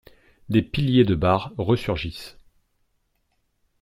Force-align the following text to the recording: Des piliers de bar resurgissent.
Des 0.49 0.63
piliers 0.63 1.03
de 1.05 1.13
bar 1.13 1.53
resurgissent. 1.59 2.35